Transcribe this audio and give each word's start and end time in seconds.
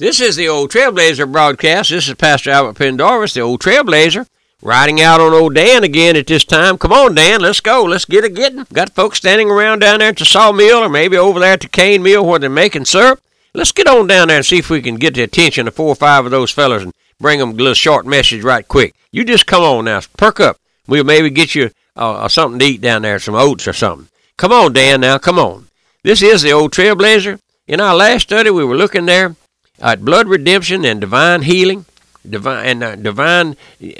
This 0.00 0.20
is 0.20 0.34
the 0.34 0.48
Old 0.48 0.72
Trailblazer 0.72 1.30
broadcast. 1.30 1.90
This 1.90 2.08
is 2.08 2.14
Pastor 2.14 2.50
Albert 2.50 2.74
Pendarvis, 2.74 3.34
the 3.34 3.42
Old 3.42 3.60
Trailblazer, 3.60 4.26
riding 4.60 5.00
out 5.00 5.20
on 5.20 5.32
old 5.32 5.54
Dan 5.54 5.84
again 5.84 6.16
at 6.16 6.26
this 6.26 6.42
time. 6.42 6.78
Come 6.78 6.92
on, 6.92 7.14
Dan, 7.14 7.40
let's 7.40 7.60
go. 7.60 7.84
Let's 7.84 8.04
get 8.04 8.24
it 8.24 8.34
getting. 8.34 8.66
Got 8.72 8.92
folks 8.96 9.18
standing 9.18 9.48
around 9.48 9.78
down 9.78 10.00
there 10.00 10.08
at 10.08 10.16
the 10.16 10.24
sawmill 10.24 10.78
or 10.78 10.88
maybe 10.88 11.16
over 11.16 11.38
there 11.38 11.52
at 11.52 11.60
the 11.60 11.68
cane 11.68 12.02
mill 12.02 12.26
where 12.26 12.40
they're 12.40 12.50
making 12.50 12.86
syrup. 12.86 13.20
Let's 13.54 13.70
get 13.70 13.86
on 13.86 14.08
down 14.08 14.26
there 14.26 14.38
and 14.38 14.44
see 14.44 14.58
if 14.58 14.68
we 14.68 14.82
can 14.82 14.96
get 14.96 15.14
the 15.14 15.22
attention 15.22 15.68
of 15.68 15.76
four 15.76 15.90
or 15.90 15.94
five 15.94 16.24
of 16.24 16.32
those 16.32 16.50
fellas 16.50 16.82
and 16.82 16.92
bring 17.20 17.38
them 17.38 17.50
a 17.50 17.52
little 17.52 17.74
short 17.74 18.04
message 18.04 18.42
right 18.42 18.66
quick. 18.66 18.96
You 19.12 19.22
just 19.24 19.46
come 19.46 19.62
on 19.62 19.84
now, 19.84 20.00
perk 20.16 20.40
up. 20.40 20.56
We'll 20.88 21.04
maybe 21.04 21.30
get 21.30 21.54
you 21.54 21.70
uh, 21.94 22.26
something 22.26 22.58
to 22.58 22.64
eat 22.64 22.80
down 22.80 23.02
there, 23.02 23.20
some 23.20 23.36
oats 23.36 23.68
or 23.68 23.72
something. 23.72 24.08
Come 24.38 24.50
on, 24.50 24.72
Dan, 24.72 25.02
now, 25.02 25.18
come 25.18 25.38
on. 25.38 25.68
This 26.02 26.20
is 26.20 26.42
the 26.42 26.50
Old 26.50 26.72
Trailblazer. 26.72 27.38
In 27.68 27.80
our 27.80 27.94
last 27.94 28.22
study, 28.22 28.50
we 28.50 28.64
were 28.64 28.76
looking 28.76 29.06
there 29.06 29.36
at 29.80 30.04
blood 30.04 30.28
redemption 30.28 30.84
and 30.84 31.00
divine 31.00 31.42
healing, 31.42 31.84
divine 32.28 32.66
and 32.66 32.82
uh, 32.82 32.96
divine 32.96 33.56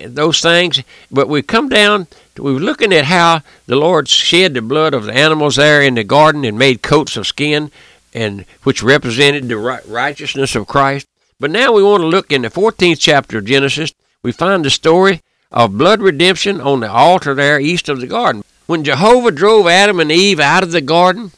those 0.07 0.41
things. 0.41 0.83
But 1.11 1.29
we 1.29 1.43
come 1.43 1.69
down. 1.69 2.07
We 2.39 2.53
were 2.53 2.61
looking 2.61 2.93
at 2.93 3.07
how 3.07 3.43
the 3.67 3.77
Lord 3.77 4.09
shed 4.09 4.55
the 4.55 4.63
blood 4.63 4.95
of 4.95 5.05
the 5.05 5.15
animals 5.15 5.57
there 5.57 5.83
in 5.83 5.95
the 5.95 6.05
garden 6.05 6.45
and 6.45 6.59
made 6.59 6.83
coats 6.83 7.17
of 7.17 7.27
skin, 7.27 7.71
and 8.13 8.45
which 8.63 8.83
represented 8.83 9.49
the 9.49 9.57
righteousness 9.57 10.55
of 10.55 10.67
Christ. 10.67 11.07
But 11.41 11.51
now 11.51 11.73
we 11.73 11.83
want 11.83 12.01
to 12.01 12.07
look 12.07 12.33
in 12.33 12.43
the 12.43 12.49
14th 12.49 12.99
chapter 12.99 13.39
of 13.39 13.45
Genesis. 13.45 13.93
We 14.23 14.33
find 14.33 14.65
the 14.65 14.71
story 14.71 15.21
of 15.53 15.79
blood 15.79 16.01
redemption 16.01 16.61
on 16.61 16.81
the 16.81 16.91
altar 16.91 17.35
there 17.35 17.61
east 17.61 17.89
of 17.89 18.01
the 18.01 18.07
garden. 18.07 18.43
When 18.67 18.85
Jehovah 18.85 19.31
drove 19.31 19.67
Adam 19.67 20.01
and 20.01 20.11
Eve 20.11 20.41
out 20.41 20.63
of 20.63 20.73
the 20.73 20.81
garden, 20.81 21.33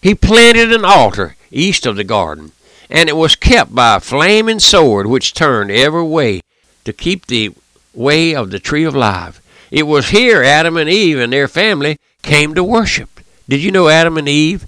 he 0.00 0.14
planted 0.14 0.72
an 0.72 0.84
altar 0.84 1.36
east 1.50 1.84
of 1.84 1.96
the 1.96 2.04
garden 2.04 2.52
and 2.90 3.08
it 3.08 3.16
was 3.16 3.36
kept 3.36 3.74
by 3.74 3.96
a 3.96 4.00
flaming 4.00 4.58
sword 4.58 5.06
which 5.06 5.32
turned 5.32 5.70
every 5.70 6.02
way 6.02 6.42
to 6.84 6.92
keep 6.92 7.26
the 7.26 7.52
way 7.94 8.34
of 8.34 8.50
the 8.50 8.58
tree 8.58 8.84
of 8.84 8.94
life. 8.94 9.40
It 9.70 9.84
was 9.84 10.08
here 10.08 10.42
Adam 10.42 10.76
and 10.76 10.90
Eve 10.90 11.18
and 11.18 11.32
their 11.32 11.48
family 11.48 11.98
came 12.22 12.54
to 12.54 12.64
worship. 12.64 13.20
Did 13.48 13.62
you 13.62 13.70
know 13.70 13.88
Adam 13.88 14.16
and 14.18 14.28
Eve 14.28 14.66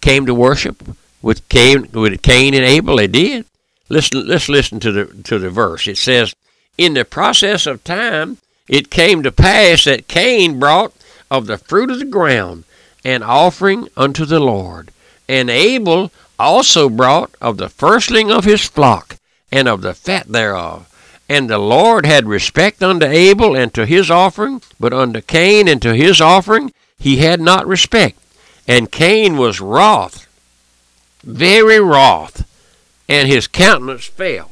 came 0.00 0.26
to 0.26 0.34
worship 0.34 0.82
with 1.20 1.48
Cain, 1.48 1.88
with 1.92 2.22
Cain 2.22 2.54
and 2.54 2.64
Abel? 2.64 2.96
They 2.96 3.06
did. 3.06 3.44
Listen, 3.88 4.26
let's 4.26 4.48
listen 4.48 4.80
to 4.80 4.92
the 4.92 5.04
to 5.24 5.38
the 5.38 5.50
verse. 5.50 5.88
It 5.88 5.96
says, 5.96 6.34
"In 6.76 6.94
the 6.94 7.04
process 7.04 7.66
of 7.66 7.84
time, 7.84 8.38
it 8.68 8.90
came 8.90 9.22
to 9.22 9.32
pass 9.32 9.84
that 9.84 10.08
Cain 10.08 10.58
brought 10.58 10.92
of 11.30 11.46
the 11.46 11.58
fruit 11.58 11.90
of 11.90 11.98
the 11.98 12.04
ground 12.04 12.64
an 13.04 13.22
offering 13.22 13.88
unto 13.96 14.24
the 14.24 14.40
Lord, 14.40 14.90
and 15.28 15.50
Abel 15.50 16.10
also 16.38 16.88
brought 16.88 17.34
of 17.40 17.56
the 17.56 17.68
firstling 17.68 18.30
of 18.30 18.44
his 18.44 18.64
flock, 18.64 19.16
and 19.50 19.68
of 19.68 19.82
the 19.82 19.94
fat 19.94 20.28
thereof. 20.28 20.84
And 21.28 21.50
the 21.50 21.58
Lord 21.58 22.06
had 22.06 22.26
respect 22.26 22.82
unto 22.82 23.06
Abel 23.06 23.56
and 23.56 23.72
to 23.74 23.84
his 23.84 24.10
offering, 24.10 24.62
but 24.80 24.92
unto 24.92 25.20
Cain 25.20 25.68
and 25.68 25.82
to 25.82 25.94
his 25.94 26.20
offering 26.20 26.72
he 26.98 27.18
had 27.18 27.40
not 27.40 27.66
respect. 27.66 28.18
And 28.66 28.90
Cain 28.90 29.36
was 29.36 29.60
wroth, 29.60 30.26
very 31.22 31.80
wroth, 31.80 32.46
and 33.08 33.28
his 33.28 33.46
countenance 33.46 34.06
fell. 34.06 34.50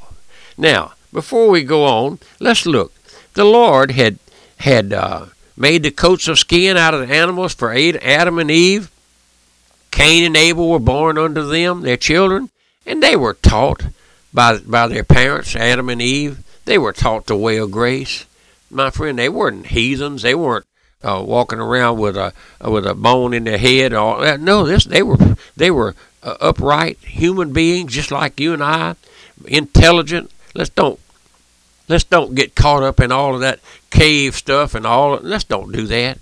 Now, 0.56 0.92
before 1.12 1.48
we 1.48 1.62
go 1.62 1.84
on, 1.84 2.18
let's 2.40 2.66
look. 2.66 2.92
The 3.34 3.44
Lord 3.44 3.92
had 3.92 4.18
had 4.58 4.92
uh, 4.92 5.26
made 5.56 5.82
the 5.82 5.90
coats 5.90 6.28
of 6.28 6.38
skin 6.38 6.76
out 6.76 6.94
of 6.94 7.06
the 7.06 7.14
animals 7.14 7.54
for 7.54 7.74
Adam 7.74 8.38
and 8.38 8.50
Eve, 8.50 8.90
Cain 9.96 10.24
and 10.24 10.36
Abel 10.36 10.68
were 10.68 10.78
born 10.78 11.16
unto 11.16 11.42
them, 11.42 11.80
their 11.80 11.96
children, 11.96 12.50
and 12.84 13.02
they 13.02 13.16
were 13.16 13.32
taught 13.32 13.86
by, 14.30 14.58
by 14.58 14.86
their 14.88 15.02
parents, 15.02 15.56
Adam 15.56 15.88
and 15.88 16.02
Eve. 16.02 16.44
They 16.66 16.76
were 16.76 16.92
taught 16.92 17.24
the 17.24 17.34
way 17.34 17.56
of 17.56 17.70
grace. 17.70 18.26
My 18.70 18.90
friend, 18.90 19.18
they 19.18 19.30
weren't 19.30 19.68
heathens. 19.68 20.20
They 20.20 20.34
weren't 20.34 20.66
uh, 21.02 21.24
walking 21.26 21.60
around 21.60 21.98
with 21.98 22.14
a 22.14 22.34
uh, 22.62 22.70
with 22.70 22.86
a 22.86 22.94
bone 22.94 23.32
in 23.32 23.44
their 23.44 23.56
head. 23.56 23.94
Or 23.94 24.22
uh, 24.22 24.36
no, 24.36 24.66
this 24.66 24.84
they 24.84 25.02
were 25.02 25.16
they 25.56 25.70
were 25.70 25.94
uh, 26.22 26.36
upright 26.42 26.98
human 26.98 27.54
beings, 27.54 27.94
just 27.94 28.10
like 28.10 28.38
you 28.38 28.52
and 28.52 28.62
I, 28.62 28.96
intelligent. 29.46 30.30
Let's 30.54 30.68
don't 30.68 31.00
let's 31.88 32.04
don't 32.04 32.34
get 32.34 32.54
caught 32.54 32.82
up 32.82 33.00
in 33.00 33.10
all 33.10 33.34
of 33.34 33.40
that 33.40 33.60
cave 33.90 34.34
stuff 34.34 34.74
and 34.74 34.86
all. 34.86 35.16
Let's 35.22 35.44
don't 35.44 35.72
do 35.72 35.86
that. 35.86 36.18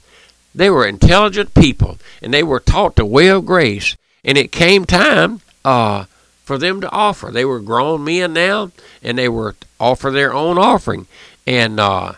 They 0.55 0.71
were 0.71 0.87
intelligent 0.87 1.55
people, 1.55 1.99
and 2.23 2.33
they 2.33 2.43
were 2.43 2.61
taught 2.61 2.97
the 2.97 3.05
way 3.05 3.29
of 3.29 3.47
grace. 3.47 3.97
And 4.25 4.39
it 4.39 4.53
came 4.53 4.85
time 4.85 5.41
uh, 5.65 6.05
for 6.45 6.59
them 6.59 6.81
to 6.81 6.91
offer. 6.91 7.31
They 7.31 7.45
were 7.45 7.61
grown 7.61 8.05
men 8.05 8.33
now, 8.33 8.71
and 9.03 9.19
they 9.19 9.29
were 9.29 9.57
offer 9.81 10.11
their 10.11 10.33
own 10.33 10.57
offering. 10.57 11.07
And 11.47 11.81
uh, 11.81 12.13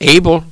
Abel, 0.00 0.44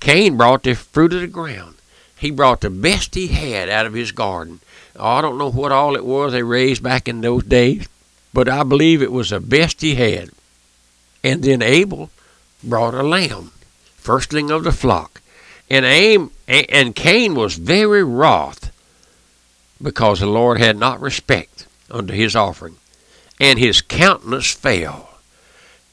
Cain 0.00 0.36
brought 0.36 0.62
the 0.62 0.74
fruit 0.74 1.12
of 1.12 1.20
the 1.20 1.26
ground. 1.26 1.76
He 2.18 2.30
brought 2.30 2.60
the 2.60 2.70
best 2.70 3.14
he 3.14 3.28
had 3.28 3.68
out 3.68 3.86
of 3.86 3.94
his 3.94 4.12
garden. 4.12 4.60
Oh, 4.96 5.06
I 5.06 5.20
don't 5.20 5.38
know 5.38 5.50
what 5.50 5.72
all 5.72 5.96
it 5.96 6.04
was 6.04 6.32
they 6.32 6.42
raised 6.42 6.82
back 6.82 7.08
in 7.08 7.20
those 7.20 7.44
days, 7.44 7.88
but 8.34 8.48
I 8.48 8.62
believe 8.62 9.02
it 9.02 9.12
was 9.12 9.30
the 9.30 9.40
best 9.40 9.80
he 9.80 9.94
had. 9.94 10.30
And 11.22 11.42
then 11.42 11.62
Abel 11.62 12.10
brought 12.62 12.94
a 12.94 13.02
lamb, 13.02 13.52
firstling 13.96 14.50
of 14.50 14.64
the 14.64 14.72
flock. 14.72 15.19
And 15.70 15.84
Aim 15.84 16.32
and 16.48 16.96
Cain 16.96 17.34
was 17.36 17.54
very 17.54 18.02
wroth 18.02 18.72
because 19.80 20.20
the 20.20 20.26
Lord 20.26 20.58
had 20.58 20.76
not 20.76 21.00
respect 21.00 21.66
unto 21.90 22.12
his 22.12 22.34
offering, 22.34 22.76
and 23.38 23.58
his 23.58 23.80
countenance 23.80 24.50
fell. 24.52 25.08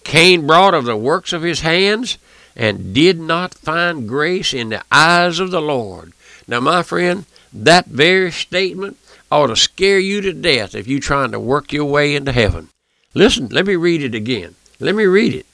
Cain 0.03 0.47
brought 0.47 0.73
of 0.73 0.85
the 0.85 0.97
works 0.97 1.31
of 1.31 1.43
his 1.43 1.61
hands, 1.61 2.17
and 2.55 2.93
did 2.93 3.19
not 3.19 3.53
find 3.53 4.09
grace 4.09 4.51
in 4.53 4.69
the 4.69 4.83
eyes 4.91 5.39
of 5.39 5.51
the 5.51 5.61
Lord. 5.61 6.11
Now, 6.47 6.59
my 6.59 6.81
friend, 6.81 7.25
that 7.53 7.85
very 7.85 8.31
statement 8.31 8.97
ought 9.31 9.47
to 9.47 9.55
scare 9.55 9.99
you 9.99 10.21
to 10.21 10.33
death 10.33 10.73
if 10.73 10.87
you're 10.87 10.99
trying 10.99 11.31
to 11.31 11.39
work 11.39 11.71
your 11.71 11.85
way 11.85 12.15
into 12.15 12.31
heaven. 12.31 12.69
Listen, 13.13 13.47
let 13.49 13.67
me 13.67 13.75
read 13.75 14.01
it 14.01 14.15
again. 14.15 14.55
Let 14.79 14.95
me 14.95 15.05
read 15.05 15.33
it. 15.33 15.45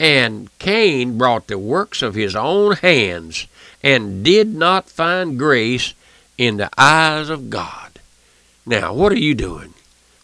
And 0.00 0.48
Cain 0.58 1.18
brought 1.18 1.46
the 1.46 1.58
works 1.58 2.02
of 2.02 2.14
his 2.14 2.34
own 2.34 2.76
hands 2.76 3.46
and 3.82 4.24
did 4.24 4.54
not 4.54 4.88
find 4.88 5.38
grace 5.38 5.94
in 6.36 6.56
the 6.56 6.70
eyes 6.78 7.28
of 7.30 7.50
God. 7.50 7.98
Now, 8.66 8.92
what 8.92 9.12
are 9.12 9.18
you 9.18 9.34
doing? 9.34 9.74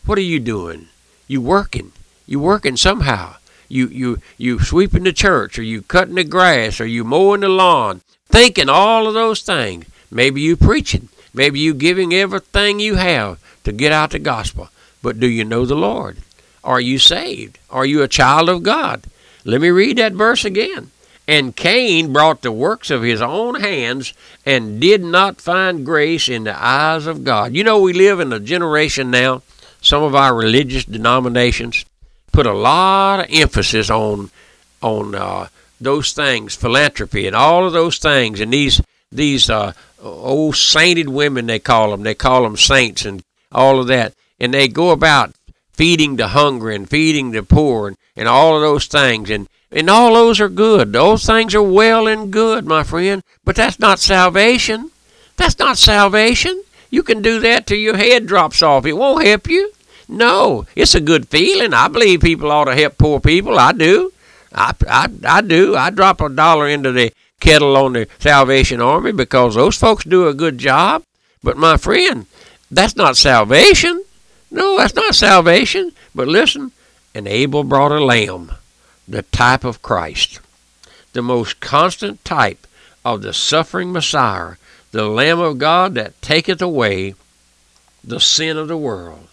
What 0.05 0.19
are 0.19 0.22
you 0.22 0.39
doing? 0.39 0.89
You 1.27 1.41
working. 1.41 1.93
You 2.27 2.41
working 2.41 2.77
somehow. 2.77 3.37
You 3.69 3.89
you 3.89 4.21
you 4.39 4.61
sweeping 4.61 5.05
the 5.05 5.12
church 5.12 5.59
or 5.59 5.62
you 5.62 5.83
cutting 5.83 6.15
the 6.15 6.25
grass 6.25 6.81
or 6.81 6.87
you 6.87 7.03
mowing 7.03 7.41
the 7.41 7.49
lawn, 7.49 8.03
thinking 8.28 8.69
all 8.69 9.09
of 9.09 9.15
those 9.15 9.43
things. 9.43 9.87
Maybe 10.11 10.41
you 10.41 10.56
preaching. 10.56 11.09
Maybe 11.34 11.59
you 11.59 11.75
giving 11.75 12.15
everything 12.15 12.78
you 12.78 12.95
have 12.95 13.39
to 13.65 13.72
get 13.72 13.93
out 13.93 14.11
the 14.11 14.19
gospel. 14.19 14.69
But 15.03 15.19
do 15.21 15.27
you 15.27 15.45
know 15.45 15.66
the 15.66 15.75
Lord? 15.75 16.19
Are 16.62 16.81
you 16.81 16.99
saved? 16.99 17.59
Are 17.69 17.87
you 17.87 18.03
a 18.03 18.09
child 18.09 18.49
of 18.49 18.62
God? 18.62 19.03
Let 19.45 19.61
me 19.61 19.71
read 19.71 19.99
that 19.99 20.12
verse 20.12 20.45
again. 20.45 20.91
And 21.28 21.56
Cain 21.56 22.12
brought 22.12 22.42
the 22.42 22.53
works 22.53 22.91
of 22.91 23.03
his 23.03 23.20
own 23.20 23.60
hands 23.60 24.14
and 24.44 24.81
did 24.81 25.03
not 25.03 25.41
find 25.41 25.84
grace 25.84 26.28
in 26.28 26.44
the 26.44 26.56
eyes 26.56 27.06
of 27.06 27.25
God. 27.25 27.54
You 27.54 27.64
know, 27.64 27.81
we 27.81 27.92
live 27.92 28.20
in 28.20 28.32
a 28.32 28.38
generation 28.38 29.10
now, 29.10 29.42
some 29.81 30.03
of 30.03 30.15
our 30.15 30.34
religious 30.34 30.84
denominations 30.84 31.84
put 32.32 32.47
a 32.47 32.53
lot 32.53 33.20
of 33.20 33.26
emphasis 33.31 33.88
on 33.91 34.31
on 34.82 35.15
uh, 35.15 35.48
those 35.81 36.12
things, 36.12 36.54
philanthropy 36.54 37.26
and 37.26 37.34
all 37.34 37.66
of 37.66 37.72
those 37.72 37.98
things, 37.98 38.41
and 38.41 38.53
these 38.53 38.81
these 39.10 39.48
uh, 39.48 39.72
old 40.00 40.56
sainted 40.56 41.09
women 41.09 41.47
they 41.47 41.59
call 41.59 41.91
them. 41.91 42.03
They 42.03 42.15
call 42.15 42.42
them 42.42 42.56
saints 42.56 43.04
and 43.04 43.22
all 43.50 43.81
of 43.81 43.86
that, 43.86 44.12
and 44.38 44.53
they 44.53 44.69
go 44.69 44.91
about 44.91 45.34
feeding 45.72 46.16
the 46.16 46.28
hungry 46.28 46.75
and 46.75 46.88
feeding 46.88 47.30
the 47.30 47.42
poor 47.42 47.89
and, 47.89 47.97
and 48.16 48.28
all 48.28 48.56
of 48.56 48.62
those 48.62 48.86
things. 48.86 49.30
And 49.30 49.48
and 49.71 49.91
all 49.91 50.15
those 50.15 50.41
are 50.41 50.48
good. 50.48 50.92
Those 50.92 51.27
things 51.27 51.54
are 51.54 51.63
well 51.63 52.07
and 52.07 52.33
good, 52.33 52.66
my 52.66 52.83
friend. 52.83 53.22
But 53.45 53.57
that's 53.57 53.78
not 53.78 53.98
salvation. 53.98 54.91
That's 55.36 55.59
not 55.59 55.78
salvation. 55.78 56.63
You 56.91 57.03
can 57.03 57.21
do 57.22 57.41
that 57.41 57.66
till 57.66 57.78
your 57.78 57.97
head 57.97 58.27
drops 58.27 58.63
off. 58.63 58.86
It 58.86 58.95
won't 58.95 59.27
help 59.27 59.48
you. 59.48 59.72
No, 60.09 60.66
it's 60.77 60.95
a 60.95 61.01
good 61.01 61.28
feeling. 61.28 61.74
I 61.74 61.89
believe 61.89 62.21
people 62.21 62.53
ought 62.53 62.66
to 62.66 62.77
help 62.77 62.97
poor 62.97 63.21
people. 63.21 63.59
I 63.59 63.72
do. 63.72 64.13
I, 64.54 64.72
I, 64.89 65.09
I 65.24 65.41
do. 65.41 65.77
I 65.77 65.91
drop 65.91 66.21
a 66.21 66.28
dollar 66.28 66.68
into 66.68 66.92
the 66.92 67.13
kettle 67.41 67.77
on 67.77 67.95
the 67.95 68.09
Salvation 68.18 68.80
Army 68.80 69.13
because 69.13 69.57
those 69.57 69.77
folks 69.77 70.04
do 70.04 70.28
a 70.28 70.34
good 70.34 70.59
job. 70.59 71.03
But 71.42 71.57
my 71.57 71.77
friend, 71.77 72.27
that's 72.71 72.97
not 72.97 73.16
salvation. 73.16 74.04
No, 74.51 74.78
that's 74.78 74.95
not 74.95 75.15
salvation. 75.15 75.92
But 76.15 76.28
listen, 76.28 76.71
and 77.15 77.27
Abel 77.27 77.65
brought 77.65 77.92
a 77.92 78.03
lamb 78.03 78.53
the 79.08 79.22
type 79.22 79.64
of 79.64 79.82
Christ, 79.82 80.41
the 81.12 81.22
most 81.22 81.60
constant 81.60 82.24
type 82.24 82.66
of 83.04 83.22
the 83.22 83.32
suffering 83.32 83.92
Messiah, 83.92 84.56
the 84.92 85.04
Lamb 85.08 85.41
of 85.41 85.58
God 85.58 85.94
that 85.94 86.20
taketh 86.22 86.60
away 86.60 87.14
the 88.03 88.20
sin 88.20 88.56
of 88.56 88.68
the 88.68 88.76
world. 88.76 89.28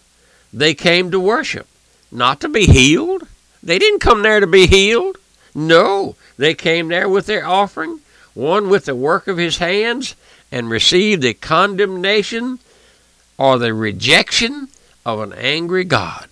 They 0.52 0.74
came 0.74 1.10
to 1.10 1.18
worship. 1.20 1.66
not 2.14 2.40
to 2.40 2.48
be 2.48 2.64
healed. 2.66 3.26
They 3.62 3.78
didn't 3.78 3.98
come 3.98 4.22
there 4.22 4.40
to 4.40 4.46
be 4.46 4.66
healed. 4.66 5.18
No, 5.54 6.16
they 6.38 6.54
came 6.54 6.88
there 6.88 7.08
with 7.08 7.26
their 7.26 7.46
offering, 7.46 8.00
one 8.32 8.68
with 8.68 8.84
the 8.86 8.94
work 8.94 9.26
of 9.26 9.36
his 9.36 9.58
hands, 9.58 10.14
and 10.50 10.70
received 10.70 11.22
the 11.22 11.34
condemnation 11.34 12.60
or 13.36 13.58
the 13.58 13.74
rejection 13.74 14.68
of 15.04 15.20
an 15.20 15.32
angry 15.32 15.84
God. 15.84 16.28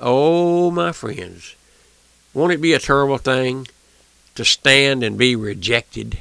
Oh, 0.00 0.70
my 0.70 0.92
friends, 0.92 1.54
won't 2.34 2.52
it 2.52 2.60
be 2.60 2.72
a 2.72 2.78
terrible 2.78 3.18
thing 3.18 3.66
to 4.34 4.44
stand 4.44 5.02
and 5.02 5.18
be 5.18 5.36
rejected 5.36 6.18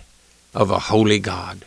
of 0.53 0.69
a 0.69 0.79
holy 0.79 1.19
God? 1.19 1.65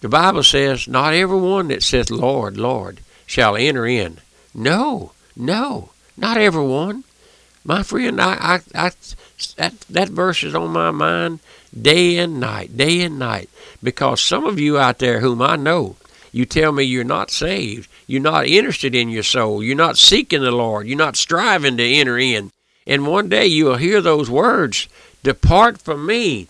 The 0.00 0.08
Bible 0.08 0.42
says, 0.42 0.88
Not 0.88 1.14
every 1.14 1.38
one 1.38 1.68
that 1.68 1.82
saith, 1.82 2.10
Lord, 2.10 2.56
Lord, 2.56 3.00
shall 3.26 3.56
enter 3.56 3.86
in. 3.86 4.18
No, 4.54 5.12
no, 5.36 5.90
not 6.16 6.36
every 6.36 6.64
one. 6.64 7.04
My 7.64 7.82
friend, 7.82 8.20
I, 8.20 8.60
I, 8.74 8.86
I, 8.86 8.90
that, 9.56 9.80
that 9.88 10.08
verse 10.08 10.42
is 10.42 10.54
on 10.54 10.70
my 10.70 10.90
mind 10.90 11.38
day 11.80 12.18
and 12.18 12.40
night, 12.40 12.76
day 12.76 13.02
and 13.02 13.18
night. 13.18 13.48
Because 13.82 14.20
some 14.20 14.44
of 14.44 14.58
you 14.58 14.78
out 14.78 14.98
there 14.98 15.20
whom 15.20 15.40
I 15.40 15.56
know, 15.56 15.96
you 16.32 16.44
tell 16.44 16.72
me 16.72 16.84
you're 16.84 17.04
not 17.04 17.30
saved. 17.30 17.88
You're 18.06 18.20
not 18.20 18.46
interested 18.46 18.94
in 18.94 19.08
your 19.08 19.22
soul. 19.22 19.62
You're 19.62 19.76
not 19.76 19.98
seeking 19.98 20.42
the 20.42 20.50
Lord. 20.50 20.86
You're 20.86 20.98
not 20.98 21.16
striving 21.16 21.76
to 21.76 21.84
enter 21.84 22.18
in. 22.18 22.50
And 22.86 23.06
one 23.06 23.28
day 23.28 23.46
you'll 23.46 23.76
hear 23.76 24.00
those 24.00 24.30
words 24.30 24.88
Depart 25.22 25.80
from 25.80 26.04
me. 26.06 26.48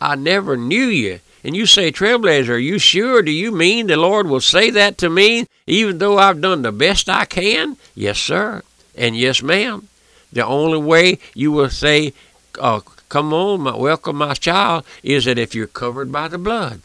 I 0.00 0.14
never 0.14 0.56
knew 0.56 0.86
you. 0.86 1.20
And 1.42 1.54
you 1.54 1.66
say, 1.66 1.92
Trailblazer, 1.92 2.50
are 2.50 2.58
you 2.58 2.78
sure? 2.78 3.20
Do 3.20 3.30
you 3.30 3.52
mean 3.52 3.86
the 3.86 3.98
Lord 3.98 4.26
will 4.26 4.40
say 4.40 4.70
that 4.70 4.96
to 4.98 5.10
me, 5.10 5.46
even 5.66 5.98
though 5.98 6.18
I've 6.18 6.40
done 6.40 6.62
the 6.62 6.72
best 6.72 7.08
I 7.08 7.26
can? 7.26 7.76
Yes, 7.94 8.18
sir. 8.18 8.62
And 8.96 9.14
yes, 9.14 9.42
ma'am. 9.42 9.88
The 10.32 10.46
only 10.46 10.78
way 10.78 11.18
you 11.34 11.52
will 11.52 11.68
say, 11.68 12.14
uh, 12.58 12.80
Come 13.14 13.32
on, 13.32 13.60
my, 13.60 13.76
welcome, 13.76 14.16
my 14.16 14.34
child, 14.34 14.84
is 15.04 15.26
that 15.26 15.38
if 15.38 15.54
you're 15.54 15.68
covered 15.68 16.10
by 16.10 16.26
the 16.26 16.36
blood. 16.36 16.80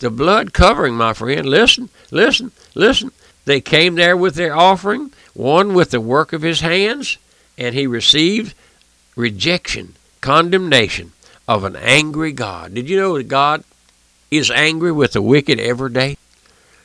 The 0.00 0.10
blood 0.10 0.52
covering, 0.52 0.94
my 0.94 1.14
friend. 1.14 1.46
Listen, 1.46 1.88
listen, 2.10 2.50
listen. 2.74 3.10
They 3.46 3.62
came 3.62 3.94
there 3.94 4.16
with 4.16 4.34
their 4.34 4.54
offering, 4.54 5.12
one 5.32 5.72
with 5.72 5.90
the 5.90 6.00
work 6.00 6.34
of 6.34 6.42
his 6.42 6.60
hands, 6.60 7.16
and 7.58 7.74
he 7.74 7.86
received 7.86 8.54
rejection, 9.16 9.94
condemnation 10.20 11.12
of 11.46 11.64
an 11.64 11.76
angry 11.76 12.32
God. 12.32 12.74
Did 12.74 12.88
you 12.88 12.96
know 12.96 13.16
that 13.16 13.28
God 13.28 13.64
is 14.32 14.50
angry 14.50 14.90
with 14.90 15.12
the 15.12 15.20
wicked 15.20 15.60
every 15.60 15.90
day. 15.90 16.16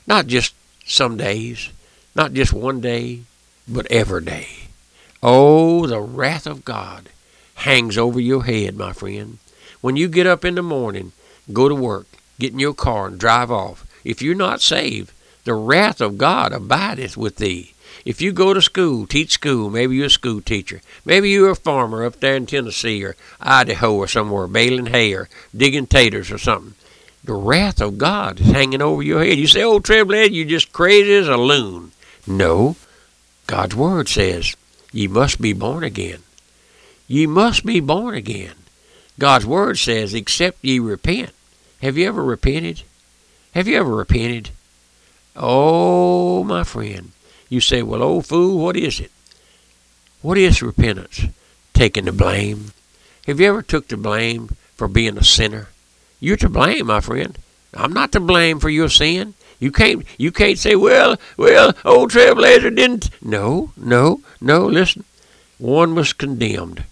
Not 0.06 0.28
just 0.28 0.54
some 0.86 1.16
days, 1.16 1.70
not 2.14 2.34
just 2.34 2.52
one 2.52 2.82
day, 2.82 3.22
but 3.68 3.90
every 3.90 4.22
day. 4.22 4.48
Oh, 5.24 5.88
the 5.88 6.02
wrath 6.02 6.46
of 6.46 6.66
God 6.66 7.10
hangs 7.56 7.98
over 7.98 8.20
your 8.20 8.44
head, 8.44 8.76
my 8.76 8.92
friend. 8.92 9.38
When 9.80 9.96
you 9.96 10.10
get 10.10 10.28
up 10.28 10.44
in 10.44 10.56
the 10.56 10.62
morning, 10.62 11.14
go 11.54 11.70
to 11.70 11.76
work, 11.76 12.08
get 12.38 12.52
in 12.52 12.60
your 12.60 12.74
car, 12.74 13.08
and 13.08 13.18
drive 13.18 13.50
off, 13.50 13.86
if 14.04 14.22
you're 14.22 14.36
not 14.36 14.62
saved, 14.62 15.14
the 15.46 15.54
wrath 15.54 16.02
of 16.02 16.18
God 16.18 16.52
abideth 16.52 17.16
with 17.16 17.38
thee. 17.38 17.74
If 18.06 18.22
you 18.22 18.32
go 18.32 18.54
to 18.54 18.62
school, 18.62 19.08
teach 19.08 19.32
school, 19.32 19.70
maybe 19.70 19.96
you're 19.96 20.06
a 20.06 20.10
school 20.10 20.42
teacher, 20.42 20.82
maybe 21.06 21.30
you're 21.30 21.52
a 21.52 21.56
farmer 21.56 22.06
up 22.06 22.20
there 22.20 22.36
in 22.36 22.46
Tennessee 22.46 23.04
or 23.04 23.16
Idaho 23.42 23.96
or 23.96 24.08
somewhere, 24.08 24.48
baling 24.48 24.88
hay 24.88 25.14
or 25.14 25.30
digging 25.56 25.88
taters 25.88 26.32
or 26.32 26.38
something, 26.38 26.76
the 27.24 27.34
wrath 27.34 27.82
of 27.82 27.98
God 27.98 28.40
is 28.40 28.48
hanging 28.48 28.82
over 28.82 29.04
your 29.04 29.24
head. 29.24 29.38
You 29.38 29.48
say, 29.48 29.64
oh, 29.64 29.80
Trailblazer, 29.80 30.34
you're 30.34 30.46
just 30.46 30.72
crazy 30.72 31.14
as 31.16 31.28
a 31.28 31.38
loon. 31.38 31.92
No, 32.26 32.78
God's 33.48 33.76
word 33.76 34.08
says, 34.08 34.56
ye 34.92 35.08
must 35.08 35.42
be 35.42 35.54
born 35.54 35.84
again. 35.84 36.24
Ye 37.08 37.26
must 37.26 37.66
be 37.66 37.80
born 37.80 38.16
again. 38.16 38.56
God's 39.20 39.46
word 39.46 39.78
says, 39.78 40.14
except 40.14 40.64
ye 40.64 40.80
repent. 40.80 41.32
Have 41.82 41.98
you 41.98 42.08
ever 42.08 42.24
repented? 42.24 42.84
Have 43.54 43.68
you 43.68 43.78
ever 43.78 43.96
repented? 43.96 44.52
Oh, 45.36 46.44
my 46.44 46.64
friend. 46.64 47.12
You 47.50 47.62
say, 47.62 47.82
well, 47.82 48.04
old 48.04 48.26
fool, 48.26 48.60
what 48.60 48.76
is 48.76 49.00
it? 49.00 49.12
What 50.22 50.38
is 50.38 50.62
repentance? 50.62 51.26
Taking 51.74 52.06
the 52.06 52.12
blame. 52.12 52.72
Have 53.26 53.40
you 53.40 53.48
ever 53.48 53.62
took 53.62 53.88
the 53.88 53.98
blame 53.98 54.56
for 54.76 54.88
being 54.88 55.18
a 55.18 55.24
sinner? 55.24 55.70
You're 56.20 56.38
to 56.38 56.50
blame, 56.50 56.88
my 56.88 57.00
friend. 57.00 57.38
I'm 57.74 57.94
not 57.94 58.12
to 58.14 58.20
blame 58.20 58.60
for 58.60 58.70
your 58.70 58.90
sin. 58.90 59.36
You 59.60 59.72
can't 59.72 60.06
you 60.18 60.32
can't 60.32 60.58
say, 60.58 60.76
well, 60.76 61.18
well, 61.36 61.74
old 61.84 62.12
Trailblazer 62.12 62.76
didn't. 62.76 63.10
No, 63.22 63.72
no, 63.76 64.22
no. 64.40 64.68
Listen, 64.68 65.04
one 65.58 65.96
was 65.96 66.14
condemned, 66.14 66.84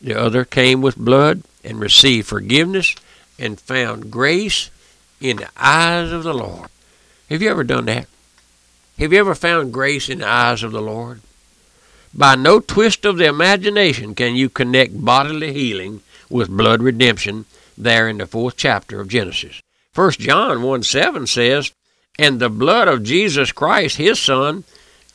the 0.00 0.18
other 0.18 0.44
came 0.44 0.80
with 0.80 0.96
blood 0.96 1.42
and 1.64 1.80
received 1.80 2.28
forgiveness 2.28 2.94
and 3.38 3.60
found 3.60 4.10
grace 4.10 4.70
in 5.20 5.38
the 5.38 5.48
eyes 5.56 6.12
of 6.12 6.22
the 6.22 6.34
Lord. 6.34 6.68
Have 7.30 7.42
you 7.42 7.50
ever 7.50 7.64
done 7.64 7.86
that? 7.86 8.06
Have 8.98 9.12
you 9.12 9.18
ever 9.18 9.34
found 9.34 9.72
grace 9.72 10.08
in 10.08 10.18
the 10.20 10.28
eyes 10.28 10.62
of 10.62 10.70
the 10.70 10.80
Lord? 10.80 11.20
By 12.14 12.36
no 12.36 12.60
twist 12.60 13.04
of 13.04 13.16
the 13.16 13.26
imagination 13.26 14.14
can 14.14 14.36
you 14.36 14.48
connect 14.48 15.04
bodily 15.04 15.52
healing 15.52 16.02
with 16.30 16.48
blood 16.48 16.80
redemption 16.80 17.46
there 17.76 18.08
in 18.08 18.18
the 18.18 18.26
fourth 18.26 18.56
chapter 18.56 19.00
of 19.00 19.08
Genesis. 19.08 19.60
1 19.96 20.12
John 20.12 20.62
1 20.62 20.82
7 20.84 21.26
says, 21.26 21.72
And 22.20 22.38
the 22.38 22.48
blood 22.48 22.86
of 22.86 23.02
Jesus 23.02 23.50
Christ, 23.50 23.96
his 23.96 24.20
Son, 24.20 24.62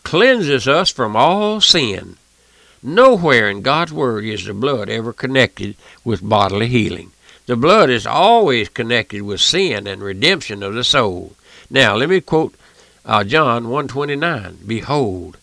cleanses 0.04 0.68
us 0.68 0.90
from 0.90 1.16
all 1.16 1.62
sin. 1.62 2.18
Nowhere 2.84 3.50
in 3.50 3.62
God's 3.62 3.94
Word 3.94 4.26
is 4.26 4.44
the 4.46 4.54
blood 4.54 4.90
ever 4.90 5.14
connected 5.14 5.78
with 6.04 6.28
bodily 6.28 6.68
healing. 6.68 7.14
The 7.46 7.56
blood 7.56 7.90
is 7.90 8.06
always 8.06 8.68
connected 8.68 9.22
with 9.22 9.40
sin 9.40 9.88
and 9.88 10.02
redemption 10.02 10.64
of 10.64 10.74
the 10.74 10.84
soul. 10.84 11.34
Now, 11.70 11.96
let 11.96 12.10
me 12.10 12.20
quote 12.20 12.56
uh, 13.06 13.24
John 13.24 13.66
1.29. 13.66 14.68
Behold, 14.68 15.38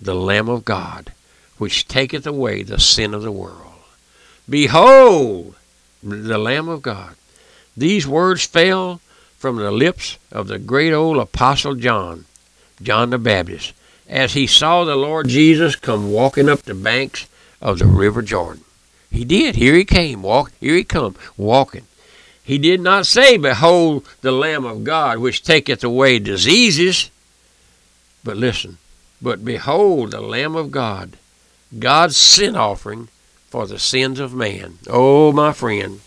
the 0.00 0.14
Lamb 0.14 0.48
of 0.48 0.64
God, 0.64 1.12
which 1.58 1.88
taketh 1.88 2.26
away 2.26 2.62
the 2.62 2.78
sin 2.78 3.14
of 3.14 3.22
the 3.22 3.32
world. 3.32 3.72
Behold, 4.48 5.54
the 6.02 6.38
Lamb 6.38 6.68
of 6.68 6.82
God. 6.82 7.16
These 7.76 8.06
words 8.06 8.44
fell 8.44 9.00
from 9.38 9.56
the 9.56 9.70
lips 9.70 10.18
of 10.32 10.48
the 10.48 10.58
great 10.58 10.92
old 10.92 11.18
Apostle 11.18 11.74
John, 11.74 12.24
John 12.82 13.10
the 13.10 13.18
Baptist, 13.18 13.72
as 14.08 14.34
he 14.34 14.46
saw 14.46 14.84
the 14.84 14.96
Lord 14.96 15.28
Jesus 15.28 15.76
come 15.76 16.12
walking 16.12 16.48
up 16.48 16.62
the 16.62 16.74
banks 16.74 17.28
of 17.60 17.78
the 17.78 17.86
River 17.86 18.22
Jordan. 18.22 18.64
He 19.10 19.24
did. 19.24 19.56
Here 19.56 19.74
he 19.74 19.84
came. 19.84 20.22
Walk. 20.22 20.52
Here 20.60 20.74
he 20.74 20.84
come 20.84 21.14
walking. 21.36 21.84
He 22.48 22.56
did 22.56 22.80
not 22.80 23.06
say, 23.06 23.36
"Behold 23.36 24.06
the 24.22 24.32
Lamb 24.32 24.64
of 24.64 24.82
God, 24.82 25.18
which 25.18 25.42
taketh 25.42 25.84
away 25.84 26.18
diseases." 26.18 27.10
But 28.24 28.38
listen. 28.38 28.78
But 29.20 29.44
behold 29.44 30.12
the 30.12 30.22
Lamb 30.22 30.56
of 30.56 30.70
God, 30.70 31.18
God's 31.78 32.16
sin 32.16 32.56
offering 32.56 33.08
for 33.50 33.66
the 33.66 33.78
sins 33.78 34.18
of 34.18 34.32
man. 34.32 34.78
Oh, 34.88 35.30
my 35.30 35.52
friend, 35.52 36.00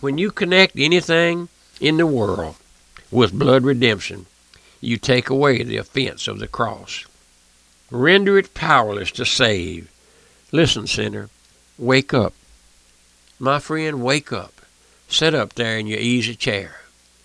when 0.00 0.16
you 0.16 0.30
connect 0.30 0.78
anything 0.78 1.48
in 1.80 1.96
the 1.96 2.06
world 2.06 2.54
with 3.10 3.36
blood 3.36 3.64
redemption, 3.64 4.26
you 4.80 4.96
take 4.96 5.28
away 5.28 5.64
the 5.64 5.76
offense 5.78 6.28
of 6.28 6.38
the 6.38 6.46
cross. 6.46 7.04
Render 7.90 8.38
it 8.38 8.54
powerless 8.54 9.10
to 9.12 9.26
save. 9.26 9.90
Listen, 10.52 10.86
sinner, 10.86 11.30
wake 11.78 12.14
up. 12.14 12.32
My 13.42 13.58
friend, 13.58 14.04
wake 14.04 14.32
up. 14.32 14.60
Sit 15.08 15.34
up 15.34 15.54
there 15.54 15.76
in 15.76 15.88
your 15.88 15.98
easy 15.98 16.36
chair. 16.36 16.76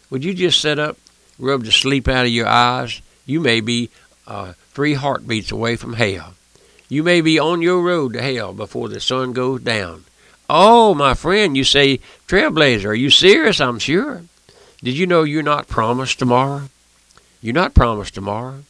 Would 0.09 0.25
you 0.25 0.33
just 0.33 0.59
sit 0.59 0.79
up, 0.79 0.97
rub 1.37 1.63
the 1.63 1.71
sleep 1.71 2.07
out 2.07 2.25
of 2.25 2.31
your 2.31 2.47
eyes? 2.47 3.03
You 3.27 3.39
may 3.39 3.61
be 3.61 3.91
uh, 4.25 4.53
three 4.71 4.95
heartbeats 4.95 5.51
away 5.51 5.75
from 5.75 5.93
hell. 5.93 6.33
You 6.89 7.03
may 7.03 7.21
be 7.21 7.37
on 7.37 7.61
your 7.61 7.83
road 7.83 8.13
to 8.13 8.21
hell 8.23 8.51
before 8.51 8.89
the 8.89 8.99
sun 8.99 9.31
goes 9.31 9.61
down. 9.61 10.05
Oh, 10.49 10.95
my 10.95 11.13
friend, 11.13 11.55
you 11.55 11.63
say, 11.63 11.99
Trailblazer, 12.27 12.85
are 12.85 12.95
you 12.95 13.11
serious? 13.11 13.61
I'm 13.61 13.77
sure. 13.77 14.23
Did 14.81 14.97
you 14.97 15.05
know 15.05 15.21
you're 15.21 15.43
not 15.43 15.67
promised 15.67 16.17
tomorrow? 16.17 16.63
You're 17.41 17.53
not 17.53 17.75
promised 17.75 18.15
tomorrow. 18.15 18.63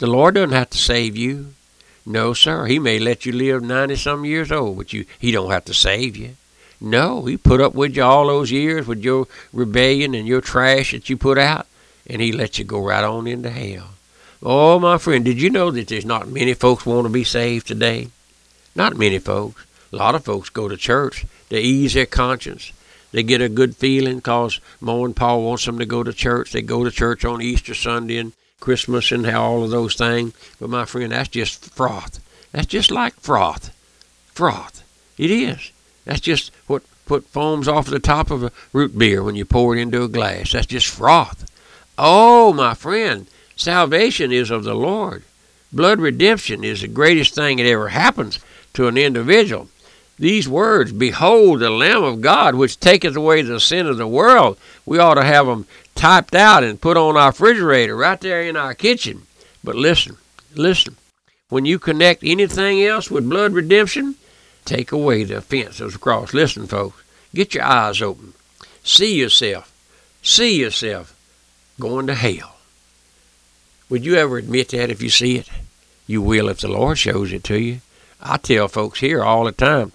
The 0.00 0.06
Lord 0.06 0.34
doesn't 0.34 0.52
have 0.52 0.68
to 0.68 0.76
save 0.76 1.16
you. 1.16 1.54
No, 2.04 2.34
sir. 2.34 2.66
He 2.66 2.78
may 2.78 2.98
let 2.98 3.24
you 3.24 3.32
live 3.32 3.62
90 3.62 3.96
some 3.96 4.26
years 4.26 4.52
old, 4.52 4.76
but 4.76 4.92
you 4.92 5.06
he 5.18 5.30
don't 5.30 5.50
have 5.50 5.64
to 5.64 5.72
save 5.72 6.14
you. 6.14 6.36
No, 6.82 7.26
he 7.26 7.36
put 7.36 7.60
up 7.60 7.74
with 7.74 7.96
you 7.96 8.02
all 8.02 8.26
those 8.26 8.50
years 8.50 8.88
with 8.88 9.04
your 9.04 9.28
rebellion 9.52 10.16
and 10.16 10.26
your 10.26 10.40
trash 10.40 10.90
that 10.90 11.08
you 11.08 11.16
put 11.16 11.38
out, 11.38 11.68
and 12.08 12.20
he 12.20 12.32
let 12.32 12.58
you 12.58 12.64
go 12.64 12.84
right 12.84 13.04
on 13.04 13.28
into 13.28 13.50
hell. 13.50 13.90
Oh, 14.42 14.80
my 14.80 14.98
friend, 14.98 15.24
did 15.24 15.40
you 15.40 15.48
know 15.48 15.70
that 15.70 15.86
there's 15.86 16.04
not 16.04 16.26
many 16.26 16.54
folks 16.54 16.84
want 16.84 17.06
to 17.06 17.12
be 17.12 17.22
saved 17.22 17.68
today? 17.68 18.08
Not 18.74 18.96
many 18.96 19.20
folks. 19.20 19.64
A 19.92 19.96
lot 19.96 20.16
of 20.16 20.24
folks 20.24 20.48
go 20.48 20.66
to 20.66 20.76
church 20.76 21.24
to 21.50 21.56
ease 21.56 21.94
their 21.94 22.06
conscience. 22.06 22.72
They 23.12 23.22
get 23.22 23.40
a 23.40 23.48
good 23.48 23.76
feeling 23.76 24.16
because 24.16 24.58
Mom 24.80 25.04
and 25.04 25.16
Pa 25.16 25.36
wants 25.36 25.66
them 25.66 25.78
to 25.78 25.86
go 25.86 26.02
to 26.02 26.12
church. 26.12 26.50
They 26.50 26.62
go 26.62 26.82
to 26.82 26.90
church 26.90 27.24
on 27.24 27.40
Easter 27.42 27.74
Sunday 27.74 28.16
and 28.16 28.32
Christmas 28.58 29.12
and 29.12 29.24
all 29.26 29.62
of 29.62 29.70
those 29.70 29.94
things. 29.94 30.32
But 30.58 30.70
my 30.70 30.84
friend, 30.86 31.12
that's 31.12 31.28
just 31.28 31.72
froth. 31.76 32.18
That's 32.50 32.66
just 32.66 32.90
like 32.90 33.14
froth. 33.20 33.70
Froth. 34.34 34.82
It 35.18 35.30
is. 35.30 35.70
That's 36.04 36.20
just 36.20 36.50
put 37.06 37.26
foams 37.26 37.68
off 37.68 37.86
the 37.86 37.98
top 37.98 38.30
of 38.30 38.42
a 38.44 38.52
root 38.72 38.96
beer 38.96 39.22
when 39.22 39.34
you 39.34 39.44
pour 39.44 39.76
it 39.76 39.80
into 39.80 40.02
a 40.02 40.08
glass. 40.08 40.52
That's 40.52 40.66
just 40.66 40.86
froth. 40.86 41.50
Oh, 41.98 42.52
my 42.52 42.74
friend, 42.74 43.26
salvation 43.56 44.32
is 44.32 44.50
of 44.50 44.64
the 44.64 44.74
Lord. 44.74 45.22
Blood 45.72 46.00
redemption 46.00 46.64
is 46.64 46.82
the 46.82 46.88
greatest 46.88 47.34
thing 47.34 47.56
that 47.56 47.66
ever 47.66 47.88
happens 47.88 48.38
to 48.74 48.88
an 48.88 48.96
individual. 48.96 49.68
These 50.18 50.48
words, 50.48 50.92
Behold 50.92 51.60
the 51.60 51.70
Lamb 51.70 52.04
of 52.04 52.20
God, 52.20 52.54
which 52.54 52.78
taketh 52.78 53.16
away 53.16 53.42
the 53.42 53.58
sin 53.58 53.86
of 53.86 53.96
the 53.96 54.06
world, 54.06 54.58
we 54.86 54.98
ought 54.98 55.14
to 55.14 55.24
have 55.24 55.46
them 55.46 55.66
typed 55.94 56.34
out 56.34 56.62
and 56.62 56.80
put 56.80 56.96
on 56.96 57.16
our 57.16 57.30
refrigerator 57.30 57.96
right 57.96 58.20
there 58.20 58.42
in 58.42 58.56
our 58.56 58.74
kitchen. 58.74 59.22
But 59.64 59.76
listen, 59.76 60.18
listen. 60.54 60.96
When 61.48 61.64
you 61.64 61.78
connect 61.78 62.22
anything 62.24 62.82
else 62.82 63.10
with 63.10 63.28
blood 63.28 63.52
redemption, 63.52 64.16
take 64.64 64.92
away 64.92 65.24
the 65.24 65.38
offense 65.38 65.80
of 65.80 65.92
the 65.92 65.98
cross. 65.98 66.34
Listen, 66.34 66.66
folks, 66.66 67.02
get 67.34 67.54
your 67.54 67.64
eyes 67.64 68.00
open. 68.02 68.34
See 68.84 69.18
yourself. 69.18 69.72
See 70.22 70.60
yourself 70.60 71.16
going 71.80 72.06
to 72.06 72.14
hell. 72.14 72.56
Would 73.88 74.04
you 74.04 74.14
ever 74.14 74.38
admit 74.38 74.68
that 74.68 74.90
if 74.90 75.02
you 75.02 75.10
see 75.10 75.36
it? 75.36 75.48
You 76.06 76.22
will 76.22 76.48
if 76.48 76.60
the 76.60 76.68
Lord 76.68 76.98
shows 76.98 77.32
it 77.32 77.44
to 77.44 77.58
you. 77.58 77.80
I 78.20 78.36
tell 78.36 78.68
folks 78.68 79.00
here 79.00 79.22
all 79.22 79.44
the 79.44 79.52
time. 79.52 79.92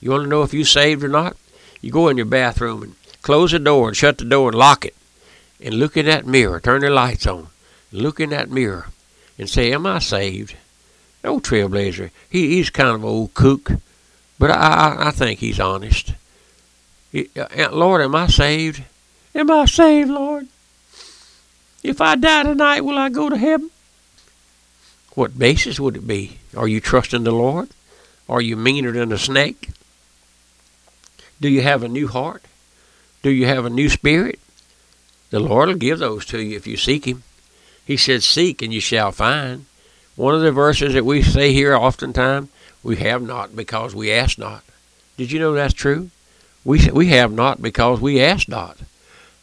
You 0.00 0.10
want 0.10 0.24
to 0.24 0.28
know 0.28 0.42
if 0.42 0.54
you 0.54 0.64
saved 0.64 1.04
or 1.04 1.08
not? 1.08 1.36
You 1.80 1.90
go 1.90 2.08
in 2.08 2.16
your 2.16 2.26
bathroom 2.26 2.82
and 2.82 2.94
close 3.22 3.52
the 3.52 3.58
door 3.58 3.88
and 3.88 3.96
shut 3.96 4.18
the 4.18 4.24
door 4.24 4.48
and 4.48 4.58
lock 4.58 4.84
it. 4.84 4.94
And 5.60 5.74
look 5.74 5.96
in 5.96 6.06
that 6.06 6.26
mirror. 6.26 6.58
Turn 6.60 6.80
the 6.80 6.90
lights 6.90 7.26
on. 7.26 7.48
Look 7.92 8.18
in 8.20 8.30
that 8.30 8.50
mirror 8.50 8.88
and 9.38 9.48
say, 9.48 9.72
Am 9.72 9.86
I 9.86 9.98
saved? 9.98 10.56
Old 11.24 11.42
trailblazer. 11.42 12.10
He, 12.28 12.56
he's 12.56 12.70
kind 12.70 12.90
of 12.90 13.04
old 13.04 13.34
kook, 13.34 13.72
but 14.38 14.50
I, 14.50 14.54
I, 14.54 15.08
I 15.08 15.10
think 15.10 15.40
he's 15.40 15.60
honest. 15.60 16.12
He, 17.12 17.28
uh, 17.36 17.70
Lord, 17.70 18.02
am 18.02 18.14
I 18.14 18.26
saved? 18.26 18.82
Am 19.34 19.50
I 19.50 19.64
saved, 19.66 20.10
Lord? 20.10 20.48
If 21.82 22.00
I 22.00 22.16
die 22.16 22.44
tonight, 22.44 22.80
will 22.80 22.98
I 22.98 23.08
go 23.08 23.28
to 23.28 23.36
heaven? 23.36 23.70
What 25.14 25.38
basis 25.38 25.78
would 25.78 25.96
it 25.96 26.06
be? 26.06 26.38
Are 26.56 26.66
you 26.66 26.80
trusting 26.80 27.24
the 27.24 27.32
Lord? 27.32 27.68
Are 28.28 28.40
you 28.40 28.56
meaner 28.56 28.90
than 28.92 29.12
a 29.12 29.18
snake? 29.18 29.70
Do 31.40 31.48
you 31.48 31.62
have 31.62 31.82
a 31.82 31.88
new 31.88 32.08
heart? 32.08 32.42
Do 33.22 33.30
you 33.30 33.46
have 33.46 33.64
a 33.64 33.70
new 33.70 33.88
spirit? 33.88 34.38
The 35.30 35.40
Lord 35.40 35.68
will 35.68 35.76
give 35.76 35.98
those 35.98 36.24
to 36.26 36.40
you 36.40 36.56
if 36.56 36.66
you 36.66 36.76
seek 36.76 37.06
Him. 37.06 37.22
He 37.84 37.96
said, 37.96 38.22
Seek 38.22 38.62
and 38.62 38.72
you 38.72 38.80
shall 38.80 39.12
find. 39.12 39.66
One 40.16 40.34
of 40.34 40.42
the 40.42 40.52
verses 40.52 40.94
that 40.94 41.04
we 41.04 41.22
say 41.22 41.52
here 41.52 41.74
oftentimes, 41.74 42.48
we 42.82 42.96
have 42.96 43.22
not 43.22 43.56
because 43.56 43.94
we 43.94 44.12
ask 44.12 44.38
not. 44.38 44.62
Did 45.16 45.32
you 45.32 45.38
know 45.38 45.52
that's 45.52 45.74
true? 45.74 46.10
We 46.64 46.90
we 46.90 47.08
have 47.08 47.32
not 47.32 47.60
because 47.60 48.00
we 48.00 48.20
ask 48.20 48.48
not. 48.48 48.78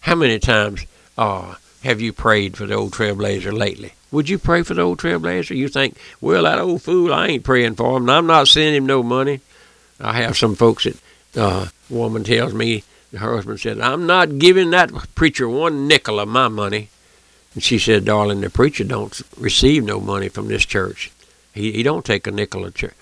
How 0.02 0.16
many 0.16 0.40
times 0.40 0.86
uh, 1.18 1.56
have 1.84 2.02
you 2.02 2.14
prayed 2.14 2.58
for 2.58 2.66
the 2.66 2.76
old 2.76 2.94
trailblazer 2.94 3.56
lately? 3.56 3.94
Would 4.12 4.30
you 4.30 4.38
pray 4.38 4.64
for 4.64 4.74
the 4.74 4.82
old 4.82 5.00
trailblazer? 5.00 5.56
You 5.56 5.68
think, 5.68 5.98
well, 6.20 6.44
that 6.44 6.60
old 6.60 6.82
fool, 6.82 7.14
I 7.14 7.28
ain't 7.28 7.44
praying 7.44 7.76
for 7.76 7.96
him, 7.98 8.04
and 8.04 8.12
I'm 8.12 8.28
not 8.28 8.48
sending 8.48 8.76
him 8.76 8.86
no 8.86 9.04
money. 9.04 9.40
I 10.00 10.14
have 10.14 10.38
some 10.38 10.56
folks 10.56 10.86
that 10.86 10.98
uh, 11.36 11.68
woman 11.90 12.24
tells 12.24 12.54
me 12.54 12.84
her 13.16 13.36
husband 13.36 13.60
said, 13.60 13.80
I'm 13.80 14.06
not 14.08 14.40
giving 14.40 14.72
that 14.72 14.92
preacher 15.16 15.48
one 15.48 15.88
nickel 15.88 16.20
of 16.20 16.28
my 16.28 16.48
money. 16.48 16.90
And 17.54 17.64
she 17.64 17.80
said, 17.80 18.06
darling, 18.06 18.42
the 18.42 18.50
preacher 18.50 18.84
don't 18.84 19.22
receive 19.38 19.84
no 19.84 20.00
money 20.00 20.30
from 20.30 20.48
this 20.48 20.66
church. 20.66 21.12
He, 21.54 21.74
he 21.74 21.84
don't 21.84 22.06
take 22.06 22.26
a 22.28 22.32
nickel 22.32 22.66
of 22.66 22.76
church. 22.76 22.96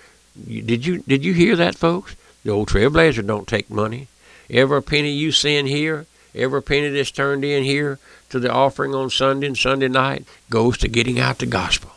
Did 0.46 0.86
you 0.86 0.98
did 1.06 1.24
you 1.24 1.34
hear 1.34 1.56
that, 1.56 1.74
folks? 1.74 2.16
The 2.44 2.50
old 2.50 2.68
trailblazer 2.68 3.26
don't 3.26 3.46
take 3.46 3.68
money. 3.68 4.08
Every 4.48 4.82
penny 4.82 5.10
you 5.10 5.32
send 5.32 5.68
here, 5.68 6.06
every 6.34 6.62
penny 6.62 6.88
that's 6.88 7.10
turned 7.10 7.44
in 7.44 7.64
here 7.64 7.98
to 8.30 8.38
the 8.38 8.50
offering 8.50 8.94
on 8.94 9.10
Sunday 9.10 9.46
and 9.46 9.58
Sunday 9.58 9.88
night 9.88 10.24
goes 10.48 10.78
to 10.78 10.88
getting 10.88 11.20
out 11.20 11.38
the 11.38 11.46
gospel. 11.46 11.90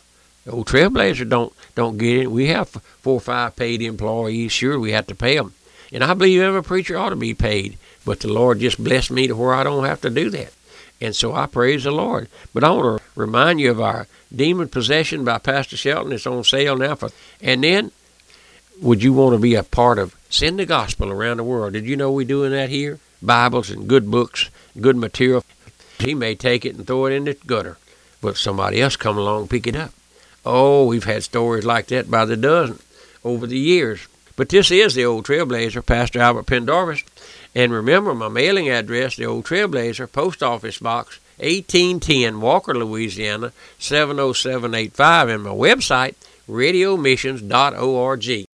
The 0.46 0.52
old 0.52 0.68
trailblazer 0.68 1.30
don't 1.30 1.54
don't 1.76 1.98
get 1.98 2.24
it. 2.24 2.32
We 2.32 2.48
have 2.48 2.70
four 2.70 3.16
or 3.16 3.22
five 3.22 3.56
paid 3.56 3.82
employees. 3.82 4.52
Sure, 4.52 4.80
we 4.80 4.92
have 4.92 5.08
to 5.08 5.16
pay 5.16 5.38
them, 5.38 5.54
and 5.92 6.04
I 6.04 6.14
believe 6.14 6.42
every 6.42 6.64
preacher 6.64 6.98
ought 6.98 7.10
to 7.10 7.16
be 7.16 7.34
paid. 7.34 7.78
But 8.06 8.20
the 8.20 8.34
Lord 8.34 8.60
just 8.60 8.84
blessed 8.84 9.12
me 9.12 9.28
to 9.28 9.36
where 9.36 9.54
I 9.54 9.64
don't 9.64 9.86
have 9.86 10.02
to 10.02 10.10
do 10.10 10.30
that. 10.32 10.54
And 11.04 11.14
so 11.14 11.36
I 11.36 11.48
praise 11.48 11.84
the 11.84 11.92
Lord. 11.92 12.30
But 12.54 12.64
I 12.64 12.72
want 12.72 13.00
to 13.02 13.04
remind 13.16 13.60
you 13.60 13.72
of 13.72 13.82
our 13.82 14.08
Demon 14.34 14.70
Possession 14.70 15.26
by 15.26 15.38
Pastor 15.38 15.76
Shelton. 15.76 16.14
It's 16.14 16.26
on 16.26 16.46
sale 16.46 16.78
now. 16.78 16.96
For, 16.96 17.10
and 17.42 17.62
then, 17.62 17.92
would 18.82 19.04
you 19.04 19.12
want 19.12 19.36
to 19.36 19.38
be 19.38 19.54
a 19.54 19.64
part 19.64 20.00
of 20.00 20.16
Send 20.30 20.60
the 20.60 20.66
Gospel 20.66 21.12
around 21.12 21.38
the 21.38 21.44
world? 21.44 21.74
Did 21.74 21.84
you 21.84 21.98
know 21.98 22.10
we're 22.10 22.26
doing 22.26 22.52
that 22.52 22.70
here? 22.70 23.00
Bibles 23.22 23.70
and 23.70 23.86
good 23.86 24.10
books, 24.10 24.50
good 24.80 24.96
material. 24.96 25.44
He 26.00 26.16
may 26.16 26.36
take 26.36 26.64
it 26.66 26.76
and 26.76 26.88
throw 26.88 27.06
it 27.08 27.12
in 27.12 27.26
the 27.26 27.34
gutter, 27.34 27.78
but 28.22 28.38
somebody 28.38 28.82
else 28.82 28.96
come 28.96 29.18
along 29.18 29.42
and 29.42 29.50
pick 29.50 29.68
it 29.68 29.76
up. 29.76 29.92
Oh, 30.46 30.86
we've 30.86 31.04
had 31.04 31.24
stories 31.24 31.66
like 31.66 31.88
that 31.88 32.10
by 32.10 32.24
the 32.24 32.38
dozen 32.38 32.80
over 33.26 33.46
the 33.46 33.60
years. 33.60 34.08
But 34.38 34.50
this 34.50 34.72
is 34.72 34.96
the 34.96 35.04
old 35.04 35.26
trailblazer, 35.26 35.86
Pastor 35.86 36.20
Albert 36.20 36.48
Pendarvis. 36.48 37.04
And 37.56 37.72
remember 37.72 38.14
my 38.16 38.30
mailing 38.30 38.70
address, 38.70 39.16
the 39.16 39.26
old 39.26 39.46
Trailblazer, 39.46 40.12
Post 40.12 40.42
Office 40.42 40.80
Box 40.80 41.20
1810, 41.38 42.42
Walker, 42.42 42.74
Louisiana 42.74 43.52
70785, 43.80 45.30
and 45.30 45.44
my 45.44 45.52
website, 45.52 46.16
radiomissions.org. 46.50 48.46